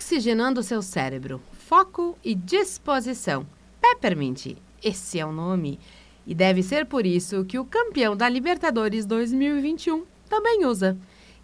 oxigenando 0.00 0.62
seu 0.62 0.80
cérebro, 0.80 1.42
foco 1.52 2.16
e 2.24 2.34
disposição. 2.34 3.46
Peppermint, 3.82 4.56
esse 4.82 5.18
é 5.18 5.26
o 5.26 5.30
nome. 5.30 5.78
E 6.26 6.34
deve 6.34 6.62
ser 6.62 6.86
por 6.86 7.04
isso 7.04 7.44
que 7.44 7.58
o 7.58 7.66
campeão 7.66 8.16
da 8.16 8.26
Libertadores 8.26 9.04
2021 9.04 10.04
também 10.26 10.64
usa. 10.64 10.96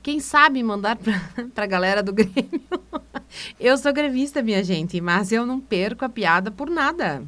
Quem 0.03 0.21
sabe 0.21 0.63
mandar 0.63 0.97
para 0.97 1.21
a 1.63 1.67
galera 1.67 2.03
do 2.03 2.15
Grêmio? 2.15 2.63
eu 3.61 3.77
sou 3.77 3.93
grevista, 3.93 4.43
minha 4.43 4.65
gente, 4.65 5.03
mas 5.03 5.33
eu 5.33 5.45
não 5.45 5.61
perco 5.61 6.07
a 6.07 6.09
piada 6.09 6.51
por 6.51 6.71
nada. 6.71 7.23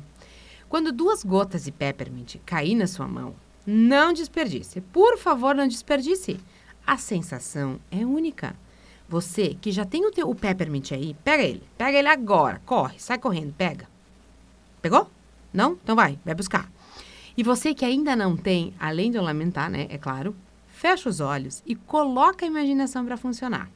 Quando 0.66 0.90
duas 0.90 1.22
gotas 1.22 1.64
de 1.64 1.72
peppermint 1.72 2.36
cair 2.46 2.74
na 2.74 2.86
sua 2.86 3.06
mão, 3.06 3.34
não 3.66 4.14
desperdice. 4.14 4.80
Por 4.80 5.18
favor, 5.18 5.54
não 5.54 5.68
desperdice. 5.68 6.40
A 6.86 6.96
sensação 6.96 7.79
é 7.90 7.98
única. 7.98 8.56
Você 9.09 9.56
que 9.59 9.72
já 9.72 9.86
tem 9.86 10.04
o, 10.04 10.11
teu, 10.11 10.29
o 10.29 10.34
peppermint 10.34 10.93
aí, 10.93 11.14
pega 11.24 11.43
ele. 11.43 11.62
Pega 11.79 11.98
ele 11.98 12.09
agora. 12.09 12.61
Corre, 12.66 12.98
sai 12.98 13.19
correndo, 13.19 13.55
pega. 13.55 13.88
Pegou? 14.83 15.10
Não? 15.52 15.73
Então 15.83 15.96
vai, 15.96 16.19
vai 16.24 16.34
buscar. 16.34 16.70
E 17.34 17.42
você 17.42 17.73
que 17.73 17.84
ainda 17.84 18.14
não 18.14 18.36
tem, 18.36 18.74
além 18.78 19.10
de 19.10 19.16
eu 19.16 19.23
lamentar, 19.23 19.70
né, 19.70 19.86
é 19.88 19.97
claro, 19.97 20.36
fecha 20.66 21.09
os 21.09 21.20
olhos 21.20 21.62
e 21.64 21.74
coloca 21.74 22.45
a 22.45 22.48
imaginação 22.48 23.05
para 23.06 23.16
funcionar. 23.16 23.70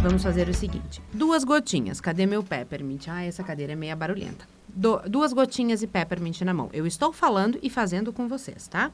Vamos 0.00 0.22
fazer 0.22 0.48
o 0.48 0.54
seguinte: 0.54 1.02
duas 1.12 1.42
gotinhas. 1.42 2.00
Cadê 2.00 2.24
meu 2.24 2.42
peppermint? 2.42 3.08
Ah, 3.08 3.24
essa 3.24 3.42
cadeira 3.42 3.72
é 3.72 3.76
meia 3.76 3.96
barulhenta. 3.96 4.46
Do, 4.68 4.98
duas 5.08 5.32
gotinhas 5.32 5.80
de 5.80 5.88
peppermint 5.88 6.40
na 6.42 6.54
mão. 6.54 6.70
Eu 6.72 6.86
estou 6.86 7.12
falando 7.12 7.58
e 7.62 7.68
fazendo 7.68 8.12
com 8.12 8.28
vocês, 8.28 8.68
tá? 8.68 8.92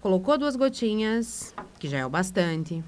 Colocou 0.00 0.38
duas 0.38 0.56
gotinhas, 0.56 1.54
que 1.78 1.86
já 1.86 1.98
é 1.98 2.06
o 2.06 2.10
bastante. 2.10 2.82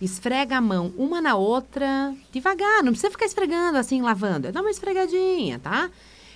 Esfrega 0.00 0.58
a 0.58 0.60
mão 0.60 0.92
uma 0.96 1.20
na 1.20 1.34
outra, 1.34 2.14
devagar, 2.30 2.82
não 2.82 2.92
precisa 2.92 3.10
ficar 3.10 3.24
esfregando 3.24 3.78
assim, 3.78 4.02
lavando. 4.02 4.52
Dá 4.52 4.60
uma 4.60 4.70
esfregadinha, 4.70 5.58
tá? 5.58 5.90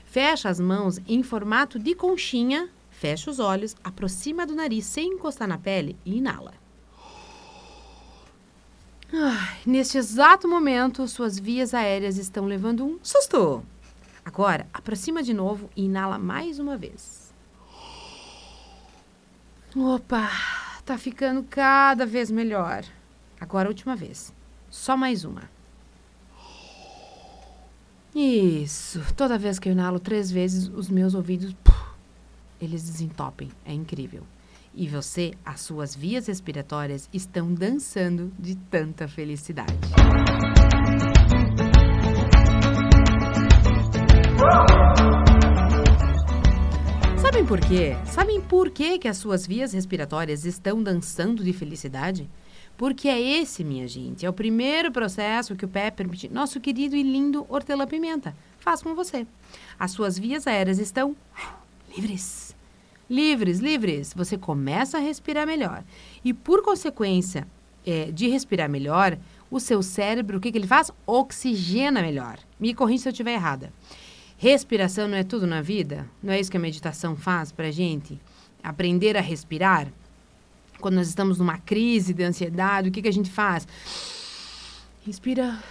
Fecha 0.06 0.48
as 0.48 0.58
mãos 0.58 0.98
em 1.06 1.22
formato 1.22 1.78
de 1.78 1.94
conchinha, 1.94 2.70
fecha 2.90 3.30
os 3.30 3.38
olhos, 3.38 3.76
aproxima 3.84 4.46
do 4.46 4.54
nariz 4.54 4.86
sem 4.86 5.08
encostar 5.14 5.46
na 5.46 5.58
pele 5.58 5.96
e 6.04 6.16
inala. 6.16 6.54
Ai, 9.12 9.58
neste 9.64 9.98
exato 9.98 10.48
momento, 10.48 11.06
suas 11.06 11.38
vias 11.38 11.72
aéreas 11.72 12.16
estão 12.18 12.44
levando 12.44 12.84
um 12.84 12.98
susto. 13.02 13.62
Agora, 14.24 14.66
aproxima 14.74 15.22
de 15.22 15.32
novo 15.32 15.70
e 15.76 15.84
inala 15.84 16.18
mais 16.18 16.58
uma 16.58 16.76
vez. 16.76 17.32
Opa, 19.76 20.30
tá 20.84 20.98
ficando 20.98 21.44
cada 21.48 22.04
vez 22.04 22.30
melhor. 22.30 22.84
Agora, 23.40 23.68
última 23.68 23.94
vez. 23.94 24.32
Só 24.70 24.96
mais 24.96 25.24
uma. 25.24 25.48
Isso. 28.14 29.02
Toda 29.14 29.38
vez 29.38 29.58
que 29.58 29.68
eu 29.68 29.72
inalo 29.72 30.00
três 30.00 30.30
vezes, 30.30 30.68
os 30.68 30.88
meus 30.88 31.14
ouvidos, 31.14 31.54
puf, 31.62 31.90
eles 32.60 32.82
desentopem. 32.82 33.50
É 33.64 33.72
incrível. 33.72 34.24
E 34.78 34.86
você, 34.86 35.32
as 35.42 35.62
suas 35.62 35.96
vias 35.96 36.26
respiratórias 36.26 37.08
estão 37.10 37.54
dançando 37.54 38.30
de 38.38 38.54
tanta 38.54 39.08
felicidade. 39.08 39.72
Sabem 47.16 47.46
por 47.46 47.58
quê? 47.58 47.96
Sabem 48.04 48.42
por 48.42 48.70
quê 48.70 48.98
que 48.98 49.08
as 49.08 49.16
suas 49.16 49.46
vias 49.46 49.72
respiratórias 49.72 50.44
estão 50.44 50.82
dançando 50.82 51.42
de 51.42 51.54
felicidade? 51.54 52.28
Porque 52.76 53.08
é 53.08 53.18
esse, 53.18 53.64
minha 53.64 53.88
gente, 53.88 54.26
é 54.26 54.28
o 54.28 54.34
primeiro 54.34 54.92
processo 54.92 55.56
que 55.56 55.64
o 55.64 55.68
Peppermint, 55.68 56.24
nosso 56.24 56.60
querido 56.60 56.94
e 56.94 57.02
lindo 57.02 57.46
hortelã-pimenta, 57.48 58.36
faz 58.58 58.82
com 58.82 58.94
você. 58.94 59.26
As 59.78 59.92
suas 59.92 60.18
vias 60.18 60.46
aéreas 60.46 60.78
estão 60.78 61.16
livres. 61.96 62.55
Livres, 63.08 63.58
livres. 63.58 64.12
Você 64.14 64.36
começa 64.36 64.98
a 64.98 65.00
respirar 65.00 65.46
melhor. 65.46 65.84
E 66.24 66.32
por 66.32 66.62
consequência 66.62 67.46
é, 67.86 68.10
de 68.10 68.28
respirar 68.28 68.68
melhor, 68.68 69.18
o 69.50 69.60
seu 69.60 69.82
cérebro, 69.82 70.38
o 70.38 70.40
que, 70.40 70.50
que 70.50 70.58
ele 70.58 70.66
faz? 70.66 70.90
Oxigena 71.06 72.02
melhor. 72.02 72.38
Me 72.58 72.74
corrija 72.74 73.04
se 73.04 73.08
eu 73.08 73.12
estiver 73.12 73.34
errada. 73.34 73.72
Respiração 74.36 75.08
não 75.08 75.16
é 75.16 75.24
tudo 75.24 75.46
na 75.46 75.62
vida? 75.62 76.06
Não 76.22 76.32
é 76.32 76.40
isso 76.40 76.50
que 76.50 76.56
a 76.56 76.60
meditação 76.60 77.16
faz 77.16 77.52
para 77.52 77.70
gente? 77.70 78.20
Aprender 78.62 79.16
a 79.16 79.20
respirar? 79.20 79.88
quando 80.80 80.96
nós 80.96 81.08
estamos 81.08 81.38
numa 81.38 81.58
crise 81.58 82.12
de 82.12 82.22
ansiedade, 82.22 82.88
o 82.88 82.92
que, 82.92 83.02
que 83.02 83.08
a 83.08 83.12
gente 83.12 83.30
faz? 83.30 83.66
Respira, 85.04 85.62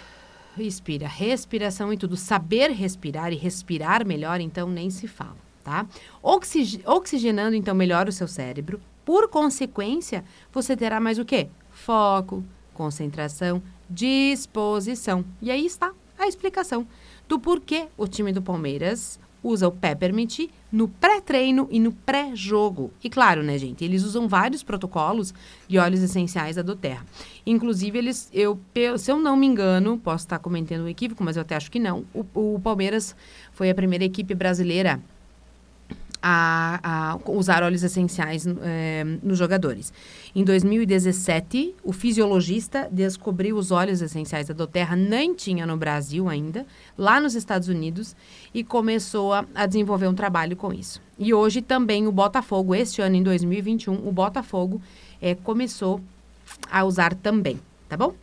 respira, 0.56 1.08
respiração 1.08 1.92
e 1.92 1.96
tudo. 1.96 2.16
Saber 2.16 2.70
respirar 2.70 3.32
e 3.32 3.36
respirar 3.36 4.06
melhor, 4.06 4.40
então, 4.40 4.68
nem 4.68 4.90
se 4.90 5.06
fala, 5.06 5.36
tá? 5.66 5.84
Oxig 6.22 6.80
oxigenando, 6.86 7.56
então, 7.56 7.74
melhor 7.74 8.08
o 8.08 8.12
seu 8.12 8.28
cérebro. 8.28 8.80
Por 9.04 9.28
consequência, 9.28 10.24
você 10.52 10.76
terá 10.76 11.00
mais 11.00 11.18
o 11.18 11.24
quê? 11.24 11.48
Foco, 11.72 12.44
concentração, 12.72 13.60
disposição. 13.90 15.24
E 15.42 15.50
aí 15.50 15.66
está 15.66 15.92
a 16.16 16.28
explicação 16.28 16.86
do 17.28 17.40
porquê 17.40 17.88
o 17.98 18.06
time 18.06 18.32
do 18.32 18.40
Palmeiras 18.40 19.18
usa 19.42 19.68
o 19.68 19.72
Peppermint 19.72 20.48
no 20.72 20.88
pré-treino 20.88 21.68
e 21.70 21.78
no 21.78 21.92
pré-jogo. 21.92 22.92
E 23.02 23.10
claro, 23.10 23.42
né, 23.42 23.58
gente, 23.58 23.84
eles 23.84 24.02
usam 24.02 24.28
vários 24.28 24.62
protocolos 24.62 25.34
de 25.68 25.78
óleos 25.78 26.02
essenciais 26.02 26.56
da 26.56 26.62
Doterra. 26.62 27.04
Inclusive, 27.44 27.98
eles, 27.98 28.28
eu, 28.32 28.58
se 28.98 29.10
eu 29.10 29.18
não 29.18 29.36
me 29.36 29.46
engano, 29.46 29.98
posso 29.98 30.24
estar 30.24 30.38
comentando 30.38 30.82
o 30.82 30.88
equívoco, 30.88 31.22
mas 31.22 31.36
eu 31.36 31.42
até 31.42 31.54
acho 31.54 31.70
que 31.70 31.78
não, 31.78 32.04
o, 32.12 32.54
o 32.54 32.60
Palmeiras 32.60 33.14
foi 33.52 33.70
a 33.70 33.74
primeira 33.74 34.04
equipe 34.04 34.34
brasileira 34.34 35.00
a, 36.28 37.12
a 37.12 37.30
usar 37.30 37.62
óleos 37.62 37.84
essenciais 37.84 38.44
é, 38.62 39.04
nos 39.22 39.38
jogadores. 39.38 39.92
Em 40.34 40.42
2017, 40.42 41.76
o 41.84 41.92
fisiologista 41.92 42.88
descobriu 42.90 43.56
os 43.56 43.70
óleos 43.70 44.02
essenciais 44.02 44.48
da 44.48 44.54
Doterra, 44.54 44.96
nem 44.96 45.34
tinha 45.34 45.64
no 45.64 45.76
Brasil 45.76 46.28
ainda, 46.28 46.66
lá 46.98 47.20
nos 47.20 47.36
Estados 47.36 47.68
Unidos, 47.68 48.16
e 48.52 48.64
começou 48.64 49.32
a, 49.32 49.44
a 49.54 49.66
desenvolver 49.66 50.08
um 50.08 50.14
trabalho 50.14 50.56
com 50.56 50.72
isso. 50.72 51.00
E 51.16 51.32
hoje 51.32 51.62
também 51.62 52.08
o 52.08 52.12
Botafogo, 52.12 52.74
este 52.74 53.00
ano 53.00 53.14
em 53.14 53.22
2021, 53.22 53.94
o 53.94 54.10
Botafogo 54.10 54.82
é, 55.22 55.36
começou 55.36 56.00
a 56.68 56.82
usar 56.82 57.14
também, 57.14 57.60
tá 57.88 57.96
bom? 57.96 58.14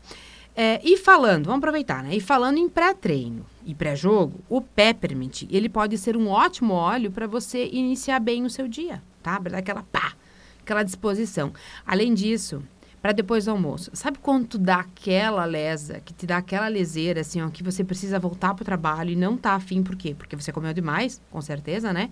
É, 0.56 0.80
e 0.84 0.98
falando, 0.98 1.46
vamos 1.46 1.60
aproveitar, 1.60 2.04
né? 2.04 2.16
E 2.16 2.20
falando 2.20 2.60
em 2.60 2.70
pré-treino 2.70 3.44
e 3.66 3.74
pré-jogo, 3.74 4.40
o 4.48 4.62
peppermint, 4.62 5.44
ele 5.50 5.68
pode 5.68 5.98
ser 5.98 6.16
um 6.16 6.30
ótimo 6.30 6.74
óleo 6.74 7.12
para 7.12 7.26
você 7.26 7.68
iniciar 7.72 8.20
bem 8.20 8.46
o 8.46 8.50
seu 8.50 8.68
dia, 8.68 9.02
tá? 9.24 9.40
Dar 9.40 9.58
aquela 9.58 9.82
pá, 9.82 10.14
aquela 10.62 10.84
disposição. 10.84 11.52
Além 11.88 12.14
disso, 12.14 12.62
para 13.02 13.14
depois 13.14 13.46
do 13.46 13.52
almoço, 13.52 13.90
sabe 13.94 14.20
quando 14.20 14.46
tu 14.46 14.58
dá 14.60 14.82
aquela 14.82 15.44
lesa, 15.44 16.00
que 16.02 16.14
te 16.14 16.28
dá 16.28 16.38
aquela 16.38 16.68
leseira, 16.68 17.22
assim, 17.22 17.42
ó, 17.42 17.50
que 17.50 17.64
você 17.64 17.84
precisa 17.84 18.20
voltar 18.20 18.54
pro 18.54 18.64
trabalho 18.64 19.10
e 19.10 19.16
não 19.16 19.36
tá 19.36 19.54
afim, 19.54 19.82
por 19.82 19.96
quê? 19.96 20.14
Porque 20.16 20.36
você 20.36 20.52
comeu 20.52 20.72
demais, 20.72 21.20
com 21.32 21.42
certeza, 21.42 21.92
né? 21.92 22.12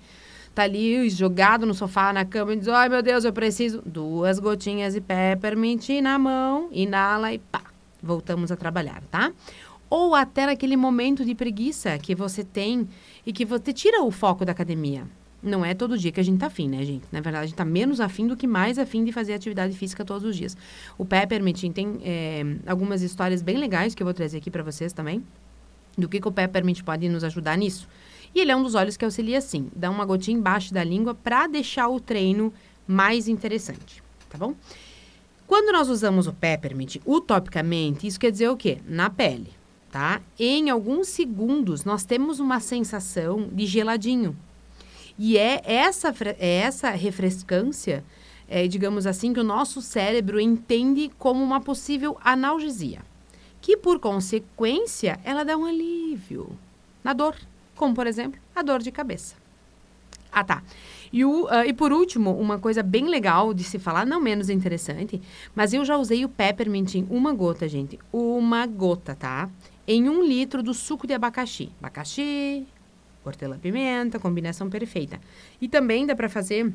Tá 0.55 0.63
ali 0.63 1.07
jogado 1.11 1.65
no 1.65 1.75
sofá, 1.75 2.11
na 2.11 2.25
cama, 2.25 2.53
e 2.53 2.57
diz, 2.57 2.67
ai 2.67 2.89
meu 2.89 3.03
Deus, 3.03 3.23
eu 3.23 3.31
preciso. 3.31 3.83
Duas 3.85 4.39
gotinhas 4.39 4.95
de 4.95 4.99
peppermint 4.99 5.89
na 6.01 6.17
mão, 6.17 6.69
inala 6.71 7.31
e 7.31 7.37
pá 7.37 7.70
voltamos 8.01 8.51
a 8.51 8.55
trabalhar, 8.55 9.01
tá? 9.09 9.31
Ou 9.89 10.15
até 10.15 10.45
naquele 10.45 10.77
momento 10.77 11.25
de 11.25 11.35
preguiça 11.35 11.97
que 11.97 12.15
você 12.15 12.43
tem 12.43 12.87
e 13.25 13.33
que 13.33 13.45
você 13.45 13.73
tira 13.73 14.01
o 14.03 14.11
foco 14.11 14.45
da 14.45 14.51
academia. 14.51 15.05
Não 15.43 15.65
é 15.65 15.73
todo 15.73 15.97
dia 15.97 16.11
que 16.11 16.19
a 16.19 16.23
gente 16.23 16.39
tá 16.39 16.47
afim, 16.47 16.69
né, 16.69 16.83
gente? 16.83 17.03
Na 17.11 17.19
verdade, 17.19 17.43
a 17.43 17.47
gente 17.47 17.55
tá 17.55 17.65
menos 17.65 17.99
afim 17.99 18.27
do 18.27 18.37
que 18.37 18.45
mais 18.45 18.77
afim 18.77 19.03
de 19.03 19.11
fazer 19.11 19.33
atividade 19.33 19.75
física 19.75 20.05
todos 20.05 20.23
os 20.23 20.35
dias. 20.35 20.55
O 20.97 21.03
Peppermint 21.03 21.63
tem 21.73 21.99
é, 22.03 22.43
algumas 22.67 23.01
histórias 23.01 23.41
bem 23.41 23.57
legais 23.57 23.95
que 23.95 24.03
eu 24.03 24.05
vou 24.05 24.13
trazer 24.13 24.37
aqui 24.37 24.51
para 24.51 24.61
vocês 24.61 24.93
também, 24.93 25.23
do 25.97 26.07
que, 26.07 26.21
que 26.21 26.27
o 26.27 26.31
Peppermint 26.31 26.83
pode 26.83 27.09
nos 27.09 27.23
ajudar 27.23 27.57
nisso. 27.57 27.87
E 28.35 28.39
ele 28.39 28.51
é 28.51 28.55
um 28.55 28.61
dos 28.61 28.75
óleos 28.75 28.95
que 28.95 29.03
auxilia, 29.03 29.41
sim. 29.41 29.69
Dá 29.75 29.89
uma 29.89 30.05
gotinha 30.05 30.37
embaixo 30.37 30.73
da 30.73 30.83
língua 30.83 31.15
para 31.15 31.47
deixar 31.47 31.89
o 31.89 31.99
treino 31.99 32.53
mais 32.87 33.27
interessante, 33.27 34.01
tá 34.29 34.37
bom? 34.37 34.53
Quando 35.51 35.73
nós 35.73 35.89
usamos 35.89 36.27
o 36.27 36.33
peppermint 36.33 36.95
utopicamente, 37.05 38.07
isso 38.07 38.17
quer 38.17 38.31
dizer 38.31 38.47
o 38.47 38.55
quê? 38.55 38.77
Na 38.87 39.09
pele, 39.09 39.51
tá? 39.91 40.21
Em 40.39 40.69
alguns 40.69 41.09
segundos, 41.09 41.83
nós 41.83 42.05
temos 42.05 42.39
uma 42.39 42.61
sensação 42.61 43.49
de 43.51 43.65
geladinho. 43.65 44.33
E 45.19 45.37
é 45.37 45.61
essa, 45.65 46.15
é 46.39 46.59
essa 46.59 46.91
refrescância, 46.91 48.01
é, 48.47 48.65
digamos 48.65 49.05
assim, 49.05 49.33
que 49.33 49.41
o 49.41 49.43
nosso 49.43 49.81
cérebro 49.81 50.39
entende 50.39 51.11
como 51.19 51.43
uma 51.43 51.59
possível 51.59 52.17
analgesia. 52.23 53.01
Que, 53.59 53.75
por 53.75 53.99
consequência, 53.99 55.19
ela 55.21 55.43
dá 55.43 55.57
um 55.57 55.65
alívio 55.65 56.57
na 57.03 57.11
dor. 57.11 57.35
Como, 57.75 57.93
por 57.93 58.07
exemplo, 58.07 58.39
a 58.55 58.61
dor 58.61 58.81
de 58.81 58.89
cabeça. 58.89 59.40
Ah, 60.31 60.43
tá. 60.43 60.63
E, 61.11 61.25
o, 61.25 61.45
uh, 61.45 61.65
e 61.65 61.73
por 61.73 61.91
último, 61.91 62.31
uma 62.39 62.57
coisa 62.57 62.81
bem 62.81 63.07
legal 63.07 63.53
de 63.53 63.63
se 63.63 63.77
falar, 63.77 64.05
não 64.05 64.21
menos 64.21 64.49
interessante, 64.49 65.21
mas 65.53 65.73
eu 65.73 65.83
já 65.83 65.97
usei 65.97 66.23
o 66.23 66.29
peppermint 66.29 66.95
em 66.95 67.07
uma 67.09 67.33
gota, 67.33 67.67
gente. 67.67 67.99
Uma 68.13 68.65
gota, 68.65 69.13
tá? 69.13 69.49
Em 69.85 70.07
um 70.07 70.23
litro 70.23 70.63
do 70.63 70.73
suco 70.73 71.05
de 71.05 71.13
abacaxi. 71.13 71.69
Abacaxi, 71.79 72.65
hortelã-pimenta, 73.25 74.19
combinação 74.19 74.69
perfeita. 74.69 75.19
E 75.59 75.67
também 75.67 76.05
dá 76.05 76.15
para 76.15 76.29
fazer 76.29 76.71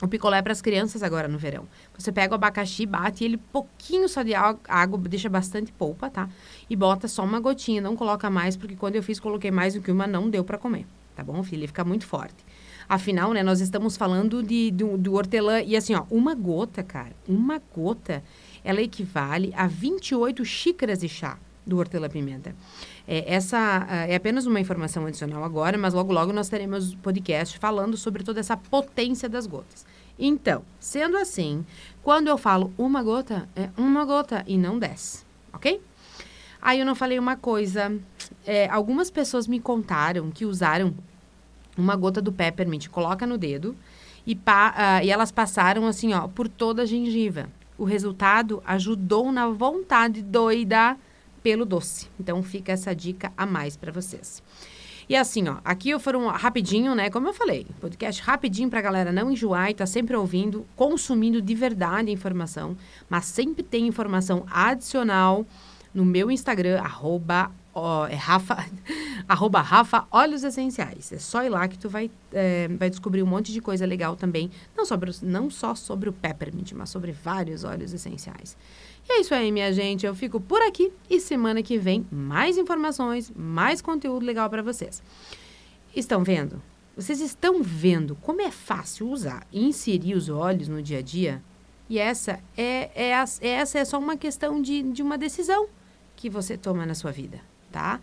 o 0.00 0.08
picolé 0.08 0.40
para 0.40 0.52
as 0.52 0.62
crianças 0.62 1.02
agora 1.02 1.28
no 1.28 1.38
verão. 1.38 1.66
Você 1.96 2.12
pega 2.12 2.32
o 2.32 2.36
abacaxi, 2.36 2.86
bate 2.86 3.24
ele 3.24 3.36
pouquinho 3.36 4.08
só 4.08 4.22
de 4.22 4.32
água, 4.34 4.98
deixa 5.00 5.28
bastante 5.28 5.72
polpa, 5.72 6.08
tá? 6.08 6.28
E 6.70 6.76
bota 6.76 7.08
só 7.08 7.24
uma 7.24 7.40
gotinha, 7.40 7.82
não 7.82 7.96
coloca 7.96 8.30
mais, 8.30 8.56
porque 8.56 8.76
quando 8.76 8.96
eu 8.96 9.02
fiz 9.02 9.18
coloquei 9.20 9.50
mais 9.50 9.74
do 9.74 9.82
que 9.82 9.90
uma, 9.90 10.06
não 10.06 10.30
deu 10.30 10.44
para 10.44 10.56
comer, 10.56 10.86
tá 11.16 11.24
bom, 11.24 11.42
filho? 11.42 11.60
Ele 11.60 11.66
fica 11.66 11.84
muito 11.84 12.06
forte. 12.06 12.44
Afinal, 12.88 13.32
né, 13.32 13.42
nós 13.42 13.60
estamos 13.60 13.96
falando 13.96 14.42
de, 14.42 14.70
do, 14.70 14.96
do 14.96 15.14
hortelã 15.14 15.60
e 15.60 15.76
assim, 15.76 15.94
ó, 15.94 16.04
uma 16.10 16.34
gota, 16.34 16.82
cara, 16.82 17.12
uma 17.28 17.60
gota, 17.74 18.22
ela 18.64 18.80
equivale 18.80 19.52
a 19.54 19.66
28 19.66 20.42
xícaras 20.44 21.00
de 21.00 21.08
chá 21.08 21.38
do 21.66 21.76
hortelã-pimenta. 21.76 22.56
É, 23.06 23.34
essa 23.34 23.86
é 24.08 24.14
apenas 24.14 24.46
uma 24.46 24.58
informação 24.58 25.04
adicional 25.04 25.44
agora, 25.44 25.76
mas 25.76 25.92
logo 25.92 26.12
logo 26.12 26.32
nós 26.32 26.48
teremos 26.48 26.94
podcast 26.94 27.58
falando 27.58 27.96
sobre 27.96 28.24
toda 28.24 28.40
essa 28.40 28.56
potência 28.56 29.28
das 29.28 29.46
gotas. 29.46 29.84
Então, 30.18 30.62
sendo 30.80 31.18
assim, 31.18 31.64
quando 32.02 32.28
eu 32.28 32.38
falo 32.38 32.72
uma 32.78 33.02
gota, 33.02 33.46
é 33.54 33.68
uma 33.76 34.04
gota 34.04 34.42
e 34.46 34.56
não 34.56 34.78
dez, 34.78 35.26
ok? 35.52 35.80
Aí 36.60 36.80
eu 36.80 36.86
não 36.86 36.94
falei 36.94 37.18
uma 37.18 37.36
coisa. 37.36 37.96
É, 38.44 38.68
algumas 38.68 39.10
pessoas 39.10 39.46
me 39.46 39.60
contaram 39.60 40.30
que 40.30 40.44
usaram 40.44 40.94
uma 41.78 41.96
gota 41.96 42.20
do 42.20 42.32
peppermint, 42.32 42.88
coloca 42.88 43.26
no 43.26 43.38
dedo 43.38 43.76
e, 44.26 44.34
pa, 44.34 44.74
uh, 45.00 45.04
e 45.04 45.10
elas 45.10 45.30
passaram 45.30 45.86
assim, 45.86 46.12
ó, 46.12 46.28
por 46.28 46.48
toda 46.48 46.82
a 46.82 46.86
gengiva. 46.86 47.48
O 47.78 47.84
resultado 47.84 48.62
ajudou 48.66 49.30
na 49.30 49.48
vontade 49.48 50.20
doida 50.22 50.96
pelo 51.42 51.64
doce. 51.64 52.08
Então 52.18 52.42
fica 52.42 52.72
essa 52.72 52.94
dica 52.94 53.32
a 53.36 53.46
mais 53.46 53.76
para 53.76 53.92
vocês. 53.92 54.42
E 55.08 55.16
assim, 55.16 55.48
ó, 55.48 55.56
aqui 55.64 55.98
foram 55.98 56.26
rapidinho, 56.26 56.94
né? 56.94 57.08
Como 57.08 57.28
eu 57.28 57.32
falei, 57.32 57.66
podcast 57.80 58.20
rapidinho 58.20 58.68
pra 58.68 58.82
galera 58.82 59.10
não 59.10 59.30
enjoar 59.30 59.70
e 59.70 59.74
tá 59.74 59.86
sempre 59.86 60.14
ouvindo, 60.14 60.66
consumindo 60.76 61.40
de 61.40 61.54
verdade 61.54 62.10
a 62.10 62.12
informação, 62.12 62.76
mas 63.08 63.24
sempre 63.24 63.62
tem 63.62 63.86
informação 63.86 64.44
adicional 64.50 65.46
no 65.94 66.04
meu 66.04 66.30
Instagram, 66.30 66.78
arroba, 66.80 67.50
é 68.08 68.14
Rafa, 68.14 68.66
arroba 69.28 69.60
Rafa 69.60 70.06
Óleos 70.10 70.44
Essenciais. 70.44 71.12
É 71.12 71.18
só 71.18 71.42
ir 71.44 71.48
lá 71.48 71.66
que 71.68 71.78
tu 71.78 71.88
vai, 71.88 72.10
é, 72.32 72.68
vai 72.68 72.90
descobrir 72.90 73.22
um 73.22 73.26
monte 73.26 73.52
de 73.52 73.60
coisa 73.60 73.84
legal 73.86 74.16
também, 74.16 74.50
não, 74.76 74.84
sobre, 74.84 75.10
não 75.22 75.50
só 75.50 75.74
sobre 75.74 76.08
o 76.08 76.12
peppermint, 76.12 76.72
mas 76.72 76.90
sobre 76.90 77.12
vários 77.12 77.64
óleos 77.64 77.92
essenciais. 77.92 78.56
E 79.08 79.12
é 79.12 79.20
isso 79.20 79.34
aí, 79.34 79.50
minha 79.50 79.72
gente. 79.72 80.04
Eu 80.04 80.14
fico 80.14 80.40
por 80.40 80.60
aqui 80.62 80.92
e 81.08 81.20
semana 81.20 81.62
que 81.62 81.78
vem 81.78 82.06
mais 82.10 82.58
informações, 82.58 83.32
mais 83.34 83.80
conteúdo 83.80 84.24
legal 84.24 84.50
para 84.50 84.62
vocês. 84.62 85.02
Estão 85.94 86.22
vendo? 86.22 86.62
Vocês 86.94 87.20
estão 87.20 87.62
vendo 87.62 88.16
como 88.16 88.42
é 88.42 88.50
fácil 88.50 89.08
usar 89.08 89.46
e 89.52 89.64
inserir 89.64 90.14
os 90.14 90.28
óleos 90.28 90.68
no 90.68 90.82
dia 90.82 90.98
a 90.98 91.02
dia? 91.02 91.42
E 91.88 91.98
essa 91.98 92.38
é, 92.56 92.90
é, 92.94 93.24
é, 93.40 93.48
essa 93.48 93.78
é 93.78 93.84
só 93.84 93.98
uma 93.98 94.16
questão 94.16 94.60
de, 94.60 94.82
de 94.82 95.02
uma 95.02 95.16
decisão 95.16 95.68
que 96.14 96.28
você 96.28 96.56
toma 96.58 96.84
na 96.84 96.94
sua 96.94 97.10
vida, 97.12 97.40
tá? 97.70 98.00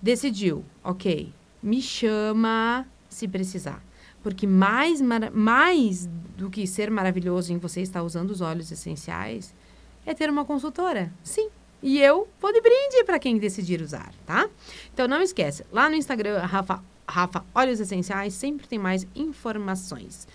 Decidiu, 0.00 0.64
ok, 0.82 1.32
me 1.62 1.82
chama 1.82 2.86
se 3.08 3.28
precisar. 3.28 3.82
Porque 4.22 4.46
mais, 4.46 5.00
mais 5.32 6.06
do 6.36 6.50
que 6.50 6.66
ser 6.66 6.90
maravilhoso 6.90 7.52
em 7.52 7.58
você 7.58 7.80
estar 7.80 8.02
usando 8.02 8.30
os 8.30 8.40
óleos 8.40 8.70
essenciais, 8.70 9.54
é 10.04 10.14
ter 10.14 10.28
uma 10.30 10.44
consultora. 10.44 11.12
Sim. 11.22 11.48
E 11.82 11.98
eu 11.98 12.28
vou 12.40 12.52
de 12.52 12.60
brinde 12.60 13.04
para 13.04 13.18
quem 13.18 13.38
decidir 13.38 13.80
usar, 13.80 14.12
tá? 14.26 14.48
Então 14.92 15.08
não 15.08 15.22
esquece, 15.22 15.64
lá 15.72 15.88
no 15.88 15.94
Instagram, 15.94 16.38
Rafa, 16.40 16.82
Rafa 17.08 17.44
Óleos 17.54 17.80
Essenciais, 17.80 18.34
sempre 18.34 18.66
tem 18.66 18.78
mais 18.78 19.06
informações. 19.16 20.28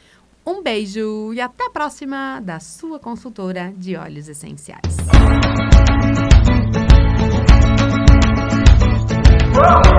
Um 0.46 0.62
beijo 0.62 1.34
e 1.34 1.42
até 1.42 1.66
a 1.66 1.70
próxima 1.70 2.40
da 2.40 2.60
sua 2.60 3.00
consultora 3.00 3.74
de 3.78 3.96
óleos 3.96 4.28
essenciais. 4.28 5.15
Oh. 9.68 9.95